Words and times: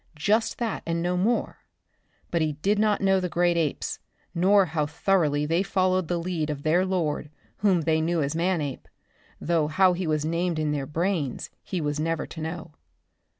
Just 0.17 0.57
that 0.57 0.81
and 0.87 1.03
no 1.03 1.15
more; 1.15 1.59
but 2.31 2.41
he 2.41 2.53
did 2.53 2.79
not 2.79 3.01
know 3.01 3.19
the 3.19 3.29
great 3.29 3.55
apes, 3.55 3.99
nor 4.33 4.65
how 4.65 4.87
thoroughly 4.87 5.45
they 5.45 5.61
followed 5.61 6.07
the 6.07 6.17
lead 6.17 6.49
of 6.49 6.63
their 6.63 6.87
lord 6.87 7.29
whom 7.57 7.81
they 7.81 8.01
knew 8.01 8.19
as 8.23 8.35
Manape, 8.35 8.87
though 9.39 9.67
how 9.67 9.93
he 9.93 10.07
was 10.07 10.25
named 10.25 10.57
in 10.57 10.71
their 10.71 10.87
brains 10.87 11.51
he 11.61 11.79
was 11.79 11.99
never 11.99 12.25
to 12.25 12.41
know. 12.41 12.73